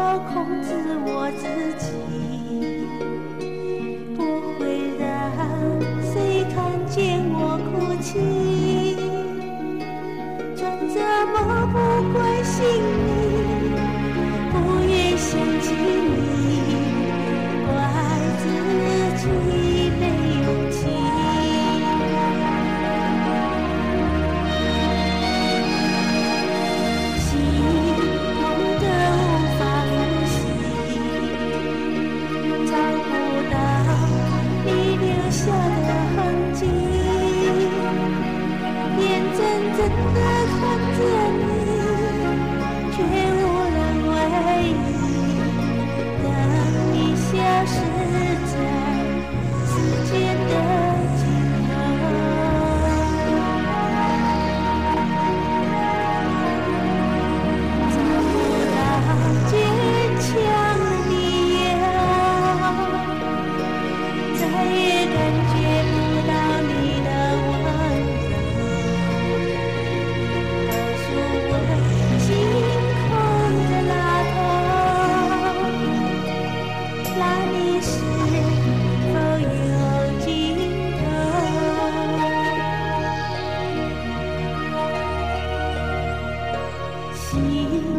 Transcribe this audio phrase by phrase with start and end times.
[0.00, 0.72] 要控制
[1.04, 1.44] 我自
[1.78, 3.29] 己。
[38.98, 39.38] 眼睁
[39.76, 40.20] 睁地
[40.58, 40.60] 看
[40.98, 41.00] 着
[41.54, 41.59] 你。
[87.30, 87.89] 心。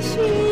[0.00, 0.47] 心。